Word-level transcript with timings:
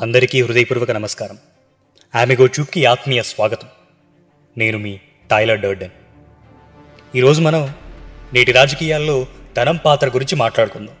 అందరికీ 0.00 0.42
హృదయపూర్వక 0.42 0.90
నమస్కారం. 0.90 1.38
ఆమెగో 2.14 2.46
చూప్కి 2.46 2.84
ఆత్మీయ 2.84 3.22
స్వాగతం. 3.22 3.68
నేను 4.58 4.78
మీ 4.78 4.98
టైలర్ 5.30 5.60
డర్డెన్. 5.60 5.90
ఈరోజు 7.16 7.40
మనం 7.40 7.74
నేటి 8.34 8.52
రాజకీయాల్లో 8.52 9.26
ధనం 9.56 9.76
పాత్ర 9.76 10.08
గురించి 10.08 10.36
మాట్లాడుకుందాం. 10.36 10.94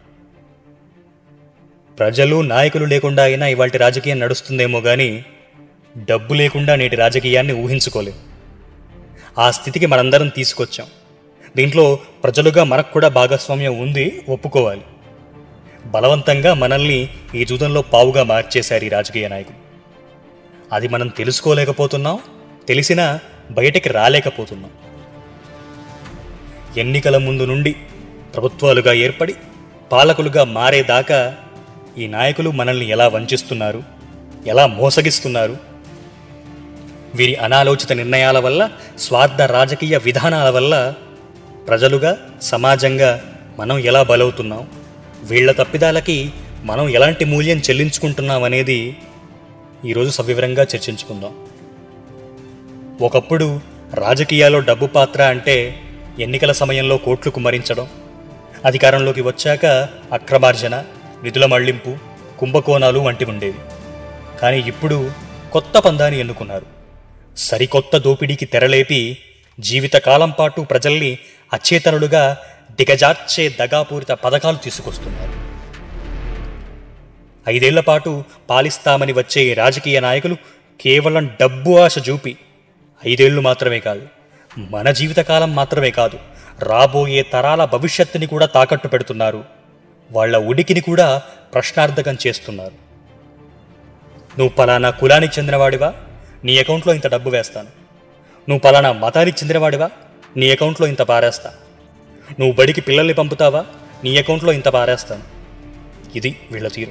ప్రజలు 1.98 2.40
నాయకులు 2.40 2.84
లేకుండా 2.84 3.22
అయినా 3.22 3.46
ఇవాళ 3.46 3.70
రాజకీయం 3.76 4.18
నడుస్తుందేమో 4.18 4.80
కానీ 4.80 5.24
డబ్బు 5.98 6.34
లేకుండా 6.34 6.76
నేటి 6.76 6.96
రాజకీయాన్ని 6.96 7.52
ఊహించుకోలేం. 7.52 8.14
ఆ 9.38 9.50
స్థితికి 9.50 9.86
మనందరం 9.86 10.28
తీసుకొచ్చాం. 10.28 10.86
దీంట్లో 11.56 11.98
ప్రజలుగా 12.24 12.64
మనకు 12.64 12.92
కూడా 12.92 13.08
భాగస్వామ్యం 13.08 13.78
ఉంది 13.78 14.22
ఒప్పుకోవాలి. 14.28 14.82
బలవంతంగా 15.90 16.54
మనల్ని 16.54 17.08
ఈ 17.34 17.44
జూదంలో 17.44 17.82
పావుగా 17.82 18.22
మార్చేశారు 18.22 18.84
ఈ 18.84 18.88
రాజకీయ 18.88 19.28
నాయకులు 19.28 19.56
అది 20.72 20.88
మనం 20.88 21.08
తెలుసుకోలేకపోతున్నాం 21.08 22.18
తెలిసినా 22.68 23.18
బయటికి 23.50 23.88
రాలేకపోతున్నాం. 23.88 24.70
ఎన్నికల 26.76 27.16
ముందు 27.16 27.42
నుండి 27.42 27.72
ప్రభుత్వాలుగా 28.34 28.92
ఏర్పడి 28.92 29.34
పాలకులుగా 29.92 30.44
మారేదాకా 30.44 31.36
ఈ 31.98 32.06
నాయకులు 32.06 32.50
మనల్ని 32.50 32.88
ఎలా 32.88 33.08
వంచిస్తున్నారు 33.08 33.82
ఎలా 34.46 34.66
మోసగిస్తున్నారు 34.66 35.56
వీరి 37.14 37.34
అనాలోచిత 37.36 37.92
నిర్ణయాల 37.92 38.38
వల్ల 38.38 38.70
స్వార్థ 38.98 39.42
రాజకీయ 39.42 39.98
విధానాల 39.98 40.50
వల్ల 40.50 40.94
ప్రజలుగా 41.68 42.16
సమాజంగా 42.42 43.24
మనం 43.58 43.78
ఎలా 43.78 44.02
బలవుతున్నాం? 44.02 44.68
వీళ్ళ 45.22 45.52
తప్పిదాలకి 45.52 46.32
మనం 46.62 46.88
ఎలాంటి 46.88 47.24
మూల్యం 47.24 47.58
చెల్లించుకుంటున్నాం 47.58 48.42
అనేది 48.42 48.96
ఈరోజు 49.84 50.10
సవివరంగా 50.10 50.62
చర్చించుకుందాం. 50.62 51.34
ఒకప్పుడు 53.00 53.60
రాజకీయాల్లో 53.94 54.60
డబ్బు 54.60 54.86
పాత్ర 54.86 55.22
అంటే 55.22 55.76
ఎన్నికల 56.18 56.52
సమయంలో 56.52 56.96
కోట్లు 56.96 57.32
కుమ్మరించడం 57.32 57.88
అధికారంలోకి 58.64 59.20
వచ్చాక 59.20 59.66
అక్రమార్జన 60.12 60.84
నిధుల 61.22 61.46
మళ్ళింపు 61.46 61.96
కుంభకోణాలు 62.38 62.98
వంటి 62.98 63.24
ఉండేవి. 63.24 63.58
కానీ 64.42 64.58
ఇప్పుడు 64.58 65.10
కొత్త 65.52 65.78
పందాన్ని 65.78 66.20
ఎన్నుకున్నారు. 66.20 66.66
సరికొత్త 67.36 67.96
దోపిడీకి 67.96 68.46
తెరలేపి 68.46 69.18
జీవితకాలం 69.60 70.30
పాటు 70.30 70.60
ప్రజల్ని 70.60 71.18
అచేతనులుగా 71.52 72.38
దిగజార్చే 72.70 73.48
దగాపూరిత 73.48 74.08
పథకాలు 74.08 74.56
తీసుకొస్తున్నారు. 74.56 75.50
ఐదేళ్ళ 77.50 77.80
పాటు 77.80 78.24
పాలిస్తామని 78.50 79.12
వచ్చే 79.12 79.54
రాజకీయ 79.54 80.00
నాయకులు 80.00 80.34
కేవలం 80.80 81.30
డబ్బు 81.40 81.78
ఆశ 81.78 82.08
చూపి 82.08 82.36
ఐదేళ్ళు 83.06 83.40
మాత్రమే 83.40 83.80
కాదు 83.80 84.08
మన 84.58 84.90
జీవితకాలం 84.90 85.54
మాత్రమే 85.54 85.90
కాదు 85.90 86.18
రాబోయే 86.58 87.22
తరాల 87.22 87.64
భవిష్యత్తుని 87.64 88.26
కూడా 88.26 88.46
తాకట్టు 88.46 88.88
పెడుతున్నారు. 88.88 89.44
వాళ్ళ 90.12 90.38
ఉడికిని 90.38 90.80
కూడా 90.80 91.22
ప్రశ్నార్థకం 91.54 92.16
చేస్తున్నారు. 92.26 92.72
నువ్వు 94.38 94.48
పలానా 94.48 94.90
కులానికి 94.90 95.34
చెందినవాడివా? 95.38 95.94
నీ 96.44 96.58
అకౌంట్లో 96.58 96.94
ఇంత 96.94 97.06
డబ్బు 97.06 97.30
వేస్తాను. 97.30 97.68
నువ్వు 98.48 98.58
పలానా 98.58 98.92
మతానికి 98.92 99.38
చెందినవాడివా? 99.38 99.90
నీ 100.36 100.50
అకౌంట్లో 100.50 100.86
ఇంత 100.86 101.02
పారేస్తా 101.02 101.52
నువ్వు 102.38 102.52
బడికి 102.52 102.80
పిల్లల్ని 102.80 103.14
పంపుతావా? 103.14 103.64
నీ 104.04 104.16
అకౌంట్లో 104.16 104.52
ఇంత 104.52 104.68
పారేస్తాను. 104.68 105.22
ఇది 106.16 106.36
వీళ్ళ 106.52 106.68
తీరు. 106.68 106.90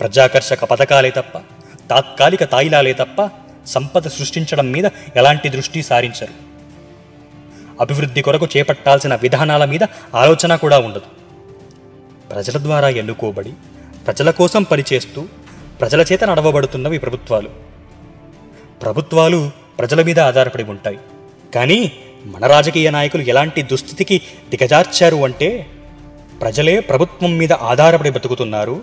ప్రజాకర్షక 0.00 0.64
పథకాలే 0.64 1.10
తప్ప 1.10 1.38
తాత్కాలిక 1.90 2.44
తాయిలాలే 2.44 2.92
తప్ప 2.92 3.30
సంపద 3.66 4.08
సృష్టించడం 4.08 4.72
మీద 4.72 4.84
ఎలాంటి 5.16 5.48
దృష్టి 5.48 5.82
సారించరు. 5.82 6.48
అభివృద్ధి 7.80 8.22
కొరకు 8.22 8.48
చేపట్టాల్సిన 8.56 9.14
విధానాల 9.14 9.64
మీద 9.64 9.80
ఆలోచన 10.14 10.56
కూడా 10.56 10.78
ఉండదు. 10.78 11.18
ప్రజల 12.32 12.62
ద్వారా 12.62 12.88
ఎన్నుకోబడి 12.88 13.52
ప్రజల 14.06 14.30
కోసం 14.30 14.62
పనిచేస్తూ 14.62 15.26
ప్రజల 15.80 16.00
చేత 16.00 16.24
నడవబడుతున్నవి 16.24 16.98
ప్రభుత్వాలు. 16.98 17.50
ప్రభుత్వాలు 18.82 19.50
ప్రజల 19.78 20.02
మీద 20.02 20.20
ఆధారపడి 20.20 20.62
ఉంటాయి. 20.62 20.98
కానీ 21.54 21.92
మన 22.26 22.46
రాజకీయ 22.46 22.90
నాయకులు 22.90 23.22
ఎలాంటి 23.22 23.62
దుస్థితికి 23.62 24.22
దిగజార్చారు 24.50 25.16
అంటే 25.16 25.66
ప్రజలే 26.40 26.80
ప్రభుత్వం 26.80 27.38
మీద 27.38 27.52
ఆధారపడి 27.52 28.10
బతుకుతున్నారు 28.10 28.82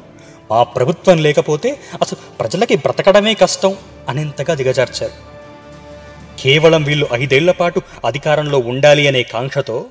ఆ 0.53 0.63
ప్రభుత్వం 0.63 1.17
లేకపోతే 1.17 1.79
అసలు 2.01 2.37
ప్రజలకి 2.39 2.75
బ్రతకడమే 2.75 3.33
కష్టం 3.33 3.75
అనేంతగా 4.09 4.53
దిగజార్చారు. 4.53 5.11
కేవలం 6.41 6.83
వీళ్ళు 6.83 7.07
ఐదేళ్ళ 7.13 7.51
పాటు 7.51 7.81
అధికారంలో 8.05 8.59
ఉండాలి 8.59 9.07
అనే 9.07 9.23
కాంక్షతో 9.23 9.85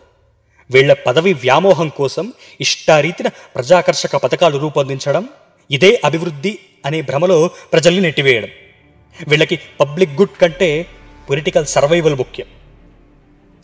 వీళ్ళ 0.71 0.93
పదవి 0.93 1.32
వ్యామోహం 1.32 1.88
కోసం 1.88 2.32
ఇష్టారీతిన 2.61 3.28
ప్రజాకర్షక 3.28 4.16
పథకాలు 4.16 4.59
రూపొందించడం 4.59 5.28
ఇదే 5.71 6.00
అభివృద్ధి 6.05 6.59
అనే 6.87 7.03
భ్రమలో 7.03 7.50
ప్రజల్ని 7.72 8.00
నెట్టివేయడం. 8.00 8.49
వీళ్ళకి 9.28 9.59
పబ్లిక్ 9.81 10.11
గుడ్ 10.11 10.41
కంటే 10.41 10.87
పొలిటికల్ 11.31 11.66
సర్వైవల్ 11.66 12.15
ముఖ్యం. 12.15 12.47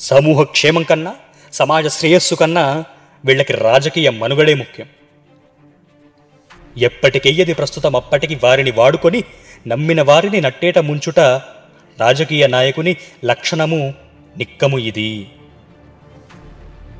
సమూహ 0.00 0.42
క్షేమం 0.42 0.82
కన్నా 0.82 1.16
సమాజ 1.52 1.86
శ్రేయస్సు 1.86 2.34
కన్నా 2.34 2.84
వీళ్ళకి 3.24 3.52
రాజకీయ 3.52 4.10
మనుగడే 4.10 4.54
ముఖ్యం. 4.54 4.86
ఎప్పటికెయ్యది 6.78 7.54
ప్రస్తుతం 7.54 7.96
అప్పటికి 7.96 8.34
వారిని 8.34 8.70
వాడుకొని 8.70 9.24
నమ్మిన 9.66 10.02
వారిని 10.02 10.40
నట్టేట 10.40 10.78
ముంచుట 10.78 11.20
రాజకీయ 12.00 12.46
నాయకుని 12.46 12.96
లక్షణము 13.24 13.94
నిక్కము 14.38 14.78
ఇది. 14.78 15.30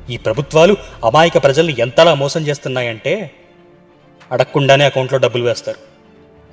ఈ 0.09 0.17
ప్రభుత్వాలు 0.17 0.77
అమాయక 1.05 1.43
ప్రజల్ని 1.43 1.75
ఎంతలా 1.79 2.13
మోసం 2.13 2.47
చేస్తున్నాయంటే 2.47 3.31
అడగకుండానే 4.31 4.85
అకౌంట్లో 4.85 5.19
డబ్బులు 5.19 5.43
వేస్తారు. 5.43 5.77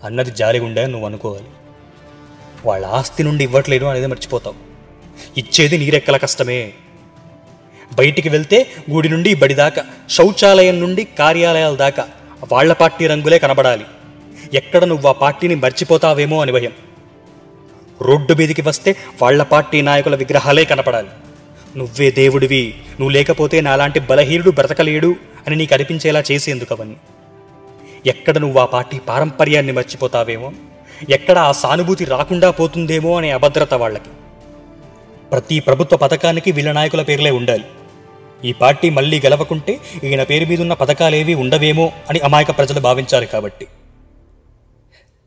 అన్నది 0.06 0.30
జాలిగుండే 0.30 0.86
నువ్వు 0.86 1.06
అనుకోవాలి. 1.06 1.50
వాళ్ళ 2.64 2.86
ఆస్తి 2.86 3.22
నుండి 3.22 3.44
ఇవ్వట్లేదు 3.44 3.84
అనేది 3.84 4.06
మర్చిపోతావు. 4.06 4.67
ఇచ్చేది 5.36 5.78
నీరెక్కల 5.78 6.16
కష్టమే. 6.16 6.72
బయటికి 7.94 8.28
వెళ్తే 8.28 8.66
గుడి 8.90 9.08
నుండి 9.08 9.34
బడి 9.34 9.54
దాకా 9.54 9.84
శౌచాలయం 10.10 10.80
నుండి 10.80 11.04
కార్యాలయాల 11.04 11.74
దాకా 11.74 12.08
వాళ్ళ 12.52 12.72
పార్టీ 12.72 13.06
రంగులే 13.06 13.38
కనబడాలి. 13.38 13.84
ఎక్కడ 14.54 14.84
నువ్వు 14.84 15.08
ఆ 15.08 15.12
పార్టీని 15.12 15.54
మర్చిపోతావేమో 15.54 16.42
అని 16.42 16.52
భయం. 16.52 16.72
రోడ్డు 18.02 18.34
మీదికి 18.34 18.62
వస్తే 18.62 18.96
వాళ్ళ 19.22 19.42
పార్టీ 19.42 19.82
నాయకుల 19.82 20.16
విగ్రహాలే 20.16 20.64
కనపడాలి. 20.64 21.08
నువ్వే 21.76 22.10
దేవుడివి 22.10 22.74
నువ్వు 22.90 23.08
లేకపోతే 23.08 23.60
నాలాంటి 23.60 24.00
బలహీనుడు 24.00 24.50
బ్రతకలేడు 24.50 25.16
అని 25.46 25.56
నీకు 25.56 25.74
అనిపించేలా 25.74 26.22
చేసేందుకు 26.32 26.74
అవన్నీ. 26.74 26.96
ఎక్కడ 28.06 28.38
నువ్వు 28.38 28.58
ఆ 28.60 28.64
పార్టీ 28.64 28.98
పారంపర్యాన్ని 28.98 29.72
మర్చిపోతావేమో? 29.72 30.52
ఎక్కడ 31.10 31.38
ఆ 31.38 31.52
సానుభూతి 31.52 32.04
రాకుండా 32.04 32.50
పోతుందేమో 32.50 33.18
అనే 33.18 33.30
అభద్రత 33.30 33.74
వాళ్ళకి. 33.74 34.10
ప్రతి 35.32 35.60
ప్రభుత్వ 35.60 35.96
పథకానికి 35.96 36.52
వీళ్ళ 36.52 36.72
నాయకుల 36.72 37.02
పేర్లే 37.02 37.30
ఉండాలి. 37.30 37.64
ఈ 38.44 38.52
పార్టీ 38.52 38.90
మళ్ళీ 38.90 39.20
గెలవకుంటే 39.20 39.80
ఈయన 40.04 40.22
పేరు 40.22 40.44
మీద 40.44 40.60
ఉన్న 40.60 40.72
పథకాలేవి 40.72 41.34
ఉండవేమో 41.34 41.92
అని 42.10 42.20
అమాయక 42.20 42.50
ప్రజలు 42.58 42.80
భావించారు 42.80 43.24
కాబట్టి. 43.24 43.66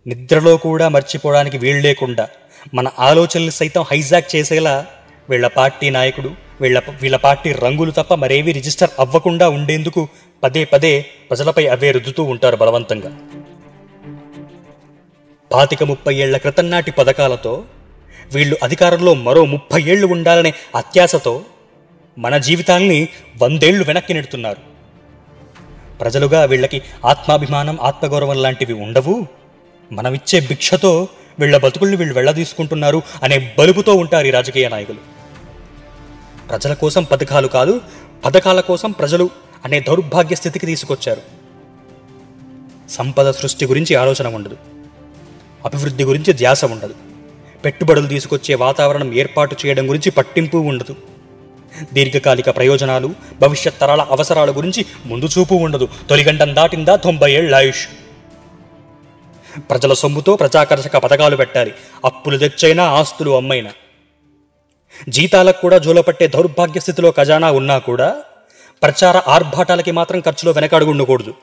నిద్రలో 0.08 0.58
కూడా 0.58 0.90
మర్చిపోవడానికి 0.90 1.58
వీలు 1.58 1.80
లేకుండా 1.80 2.30
మన 2.74 2.88
ఆలోచనలు 3.00 3.50
సైతం 3.50 3.84
హైజాక్ 3.92 4.36
చేసేలా 4.36 4.86
వీళ్ళ 5.30 5.48
పార్టీ 5.48 5.90
నాయకుడు 5.90 6.32
వీళ్ళ 6.62 6.82
వీళ్ళ 7.02 7.18
పార్టీ 7.18 7.52
రంగులు 7.52 7.92
తప్ప 7.92 8.14
మరేవి 8.14 8.52
రిజిస్టర్ 8.52 8.90
అవ్వకుండా 9.00 9.50
ఉండేందుకు 9.50 10.08
పదే 10.44 10.66
పదే 10.66 11.06
ప్రజలపై 11.30 11.68
అవే 11.68 11.92
రుద్దుతూ 11.92 12.24
ఉంటారు 12.24 12.56
బలవంతంగా. 12.56 13.12
పాతిక 15.52 15.84
ముప్పై 15.84 16.16
ఏళ్ళ 16.16 16.38
క్రితం 16.38 16.70
నాటి 16.72 16.92
పథకాలతో 16.92 17.64
వీళ్ళు 18.34 18.58
అధికారంలో 18.64 19.14
మరో 19.14 19.46
ముప్పై 19.46 19.84
ఏళ్ళు 19.84 20.08
ఉండాలనే 20.08 20.54
అత్యాశతో 20.76 21.42
మన 22.18 22.38
జీవితాల్ని 22.38 23.08
వందేళ్ళు 23.42 23.84
వెనక్కి 23.84 24.14
నెడుతున్నారు. 24.14 24.58
ప్రజలుగా 25.98 26.46
వీళ్ళకి 26.46 26.82
ఆత్మాభిమానం 27.06 27.80
ఆత్మగౌరవం 27.82 28.42
లాంటివి 28.42 28.74
ఉండవు. 28.74 29.28
మనమిచ్చే 29.92 30.40
భిక్షతో 30.40 31.08
వీళ్ళ 31.40 31.58
బతుకుల్ని 31.58 31.98
వీళ్ళు 31.98 32.16
వెళ్ళదీసుకుంటున్నారు 32.16 33.02
అనే 33.24 33.56
బలుపుతో 33.60 33.96
ఉంటారు 33.96 34.28
ఈ 34.28 34.30
రాజకీయ 34.30 34.70
నాయకులు. 34.70 34.98
ప్రజల 36.50 36.74
కోసం 36.74 37.04
పథకాలు 37.04 37.48
కాదు 37.48 37.82
పథకాల 38.26 38.60
కోసం 38.60 38.92
ప్రజలు 38.92 39.30
అనే 39.66 39.80
దౌర్భాగ్య 39.80 40.36
స్థితికి 40.36 40.66
తీసుకొచ్చారు. 40.66 41.22
సంపద 42.90 43.32
సృష్టి 43.32 43.66
గురించి 43.66 43.96
ఆలోచన 43.96 44.28
ఉండదు. 44.28 44.58
అభివృద్ధి 45.66 46.04
గురించి 46.04 46.34
ధ్యాస 46.34 46.66
ఉండదు. 46.66 47.11
పెట్టుబడులు 47.66 48.08
తీసుకొచ్చే 48.08 48.56
వాతావరణం 48.56 49.14
ఏర్పాటు 49.14 49.56
చేయడం 49.66 49.90
గురించి 49.90 50.12
పట్టింపు 50.12 50.58
ఉండదు. 50.58 50.96
దీర్ఘకాలిక 51.94 52.50
ప్రయోజనాలు 52.50 53.14
భవిష్యత్ 53.42 53.80
తరాల 53.80 54.02
అవసరాల 54.02 54.52
గురించి 54.52 54.86
ముందు 55.06 55.26
చూపు 55.26 55.56
ఉండదు. 55.56 55.88
తొలిగంటం 56.10 56.56
దాటిందా 56.56 56.96
తొంభై 56.96 57.32
ఏళ్ళ 57.32 57.56
ఆయుష్. 57.56 57.88
ప్రజల 59.70 59.94
సొమ్ముతో 59.94 60.36
ప్రజాకర్షక 60.36 60.98
పథకాలు 60.98 61.36
పెట్టాలి. 61.36 61.74
అప్పులు 62.06 62.38
తెచ్చైనా 62.38 62.84
ఆస్తులు 62.84 63.32
అమ్మైనా. 63.32 63.72
జీతాలకు 65.10 65.62
కూడా 65.62 65.78
జోలపట్టే 65.78 66.28
దౌర్భాగ్య 66.28 66.80
స్థితిలో 66.80 67.14
ఖజానా 67.18 67.52
ఉన్నా 67.52 67.78
కూడా 67.78 68.16
ప్రచార 68.84 69.22
ఆర్భాటాలకి 69.28 69.92
మాత్రం 69.92 70.20
ఖర్చులో 70.20 70.52
వెనకడుగుండకూడదు. 70.52 71.34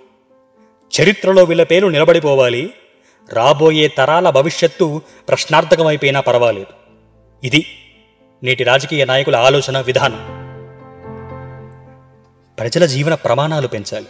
చరిత్రలో 1.01 1.45
వీళ్ళ 1.45 1.63
పేరు 1.63 1.87
నిలబడిపోవాలి. 1.87 2.71
రాబోయే 3.33 3.89
తరాల 3.89 4.31
భవిష్యత్తు 4.31 5.03
ప్రశ్నార్థకమైపోయినా 5.29 6.21
పర్వాలేదు. 6.21 6.67
ఇది 7.47 7.67
నేటి 8.43 8.65
రాజకీయ 8.65 9.05
నాయకుల 9.05 9.37
ఆలోచన 9.37 9.81
విధానం. 9.81 10.39
ప్రజల 12.59 12.87
జీవన 12.87 13.15
ప్రమాణాలు 13.15 13.69
పెంచాలి. 13.69 14.07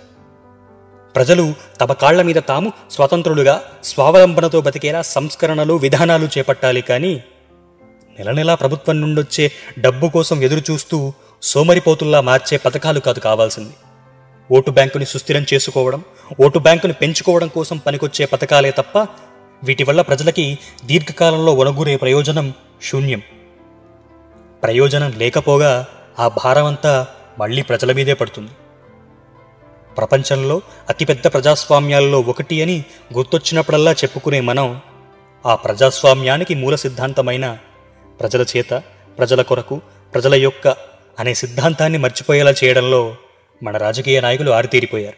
ప్రజలు 1.16 1.54
తమ 1.80 1.92
కాళ్ళ 1.92 2.22
మీద 2.22 2.34
తాము 2.48 2.72
స్వతంత్రులుగా 2.90 3.62
స్వావలంబనతో 3.84 4.60
బతికేలా 4.60 5.02
సంస్కరణలు 5.02 5.74
విధానాలు 5.74 6.28
చేపట్టాలి 6.38 6.80
కానీ 6.80 7.22
నెల 8.18 8.30
నెలా 8.30 8.54
ప్రభుత్వం 8.54 9.00
నుండొచ్చే 9.00 9.52
డబ్బు 9.78 10.06
కోసం 10.06 10.42
ఎదురుచూస్తూ 10.42 11.12
సోమరిపోతుల్లా 11.42 12.20
మార్చే 12.20 12.58
పథకాలు 12.58 13.00
కాదు 13.00 13.18
కావాల్సింది. 13.18 13.72
ఓటు 14.52 14.70
బ్యాంకుని 14.70 15.06
సుస్థిరం 15.06 15.46
చేసుకోవడం 15.54 16.04
ఓటు 16.40 16.58
బ్యాంకుని 16.58 16.92
పెంచుకోవడం 16.92 17.48
కోసం 17.48 17.76
పనికొచ్చే 17.78 18.24
పథకాలే 18.24 18.70
తప్ప 18.70 18.98
వీటి 19.64 19.84
వల్ల 19.84 20.00
ప్రజలకి 20.00 20.58
దీర్ఘకాలంలో 20.84 21.52
ఒనగూరే 21.52 21.96
ప్రయోజనం 21.96 22.54
శూన్యం. 22.82 23.22
ప్రయోజనం 24.62 25.12
లేకపోగా 25.12 25.86
ఆ 26.18 26.28
భారమంతా 26.28 27.06
మళ్ళీ 27.38 27.62
ప్రజల 27.62 27.92
మీదే 27.92 28.14
పడుతుంది. 28.14 28.50
ప్రపంచంలో 29.96 30.62
అతిపెద్ద 30.88 31.26
ప్రజాస్వామ్యాల్లో 31.26 32.20
ఒకటి 32.20 32.62
అని 32.62 32.84
గుర్తొచ్చినప్పుడల్లా 33.14 33.92
చెప్పుకునే 33.92 34.40
మనం 34.40 34.80
ఆ 35.46 35.54
ప్రజాస్వామ్యానికి 35.54 36.54
మూల 36.54 36.74
సిద్ధాంతమైన 36.74 37.58
ప్రజల 38.20 38.44
చేత 38.56 38.82
ప్రజల 39.18 39.42
కొరకు 39.42 39.80
ప్రజల 40.14 40.34
యొక్క 40.34 40.68
అనే 41.18 41.34
సిద్ధాంతాన్ని 41.34 41.98
మర్చిపోయేలా 41.98 42.54
చేయడంలో 42.64 43.14
మన 43.62 43.76
రాజకీయ 43.76 44.20
నాయకులు 44.20 44.50
ఆరితేరిపోయారు 44.50 45.16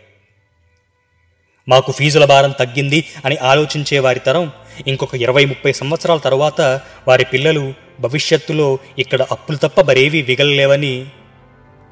మాకు 1.68 1.92
ఫీజుల 1.92 2.24
భారం 2.24 2.50
తగ్గింది 2.50 3.04
అని 3.24 3.36
ఆలోచించే 3.36 3.98
వారి 3.98 4.20
తరం 4.20 4.52
ఇంకొక 4.86 5.14
ఇరవై 5.14 5.44
ముప్పై 5.44 5.72
సంవత్సరాల 5.72 6.18
తర్వాత 6.18 6.60
వారి 7.08 7.24
పిల్లలు 7.24 7.74
భవిష్యత్తులో 8.00 8.78
ఇక్కడ 8.98 9.22
అప్పులు 9.22 9.56
తప్ప 9.56 9.80
మరేవీ 9.80 10.22
విగలలేవని 10.22 11.06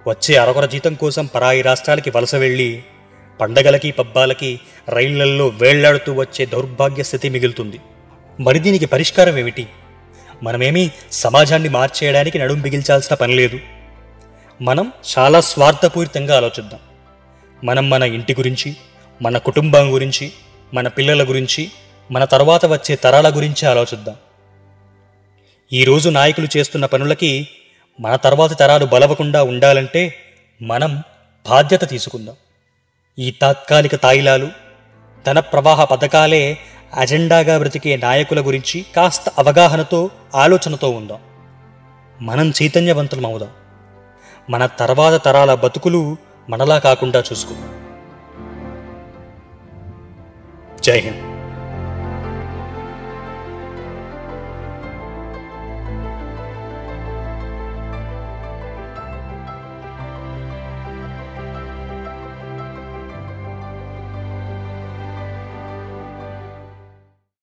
వచ్చే 0.09 0.37
అరకొర 0.37 0.67
జీతం 0.67 0.95
కోసం 0.95 1.27
పరాయి 1.27 1.63
రాష్ట్రాలకి 1.63 2.11
వలస 2.11 2.35
వెళ్ళి 2.35 2.83
పండగలకి 3.41 3.91
పబ్బాలకి 3.91 4.61
రైళ్ళల్లో 4.89 5.49
వేళ్ళాడుతూ 5.49 6.13
వచ్చే 6.13 6.47
దౌర్భాగ్య 6.47 7.03
స్థితి 7.03 7.29
మిగులుతుంది. 7.29 7.79
మరి 8.41 8.59
దీనికి 8.59 8.87
పరిష్కారం 8.87 9.39
ఏమిటి? 9.39 9.67
మనమేమీ 10.43 10.91
సమాజాన్ని 11.13 11.69
మార్చేయడానికి 11.69 12.39
నడుం 12.39 12.61
బిగించాల్సిన 12.61 13.17
పని 13.17 13.37
లేదు. 13.37 13.61
మనం 14.63 14.93
చాలా 15.19 15.41
స్వార్థపూరితంగా 15.41 16.37
ఆలోచిద్దాం. 16.37 16.81
మనం 17.65 17.91
మన 17.91 18.03
ఇంటి 18.03 18.35
గురించి 18.35 18.77
మన 19.23 19.39
కుటుంబం 19.39 19.95
గురించి 19.95 20.33
మన 20.75 20.89
పిల్లల 20.89 21.29
గురించి 21.29 21.71
మన 22.11 22.25
తర్వాత 22.25 22.67
వచ్చే 22.67 22.97
తరాల 22.97 23.37
గురించి 23.37 23.69
ఆలోచిద్దాం. 23.69 24.17
ఈరోజు 25.73 26.11
నాయకులు 26.11 26.49
చేస్తున్న 26.57 26.87
పనులకి 26.87 27.49
మన 28.01 28.17
తర్వాతి 28.17 28.55
తరాలు 28.55 28.87
బలవకుండా 28.87 29.43
ఉండాలంటే 29.43 30.15
మనం 30.63 31.03
బాధ్యత 31.51 31.89
తీసుకుందాం. 31.89 32.35
ఈ 33.19 33.31
తాత్కాలిక 33.31 33.95
తాయిలాలు 33.95 34.49
ధన 35.27 35.41
ప్రవాహ 35.41 35.85
పథకాలే 35.85 36.59
అజెండాగా 36.95 37.59
బ్రతికే 37.59 37.97
నాయకుల 37.97 38.47
గురించి 38.47 38.85
కాస్త 38.97 39.29
అవగాహనతో 39.39 40.11
ఆలోచనతో 40.35 40.91
ఉందాం. 40.91 41.19
మనం 42.21 42.53
చైతన్యవంతులం 42.63 43.27
అవుదాం 43.27 43.51
మన 44.51 44.67
తర్వాత 44.67 45.25
తరాల 45.25 45.55
బతుకులు 45.55 46.17
మనలా 46.51 46.79
కాకుండా 46.79 47.21
చూసుకో. 47.21 47.55
జై 50.83 50.99
హింద్. 50.99 51.28